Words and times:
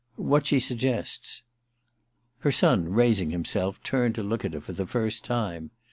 * 0.09 0.15
What 0.15 0.47
she 0.47 0.59
suggests.' 0.59 1.43
Her 2.39 2.51
son, 2.51 2.89
raising 2.89 3.29
himself, 3.29 3.79
turned 3.83 4.15
to 4.15 4.23
look 4.23 4.43
at 4.43 4.55
her 4.55 4.59
for 4.61 4.73
the 4.73 4.87
first 4.87 5.23
time. 5.23 5.69